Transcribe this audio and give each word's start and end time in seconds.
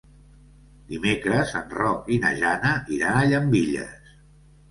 Dimecres 0.93 1.51
en 1.59 1.67
Roc 1.75 2.09
i 2.17 2.17
na 2.23 2.31
Jana 2.39 2.71
iran 2.97 3.17
a 3.21 3.27
Llambilles. 3.33 4.13